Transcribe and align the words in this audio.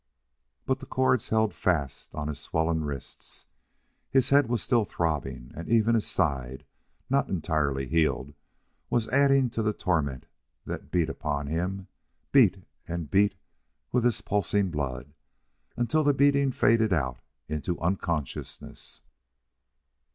But 0.65 0.79
the 0.79 0.87
cords 0.87 1.29
held 1.29 1.53
fast 1.53 2.15
on 2.15 2.27
his 2.27 2.39
swollen 2.39 2.83
wrists. 2.85 3.45
His 4.09 4.31
head 4.31 4.49
was 4.49 4.63
still 4.63 4.83
throbbing; 4.83 5.51
and 5.53 5.69
even 5.69 5.93
his 5.93 6.07
side, 6.07 6.65
not 7.07 7.29
entirely 7.29 7.85
healed, 7.87 8.33
was 8.89 9.07
adding 9.09 9.51
to 9.51 9.61
the 9.61 9.73
torment 9.73 10.25
that 10.65 10.89
beat 10.89 11.07
upon 11.07 11.45
him 11.45 11.85
beat 12.31 12.63
and 12.87 13.11
beat 13.11 13.35
with 13.91 14.03
his 14.03 14.21
pulsing 14.21 14.71
blood 14.71 15.13
until 15.77 16.03
the 16.03 16.15
beating 16.15 16.51
faded 16.51 16.91
out 16.91 17.19
into 17.47 17.79
unconsciousness.... 17.79 19.01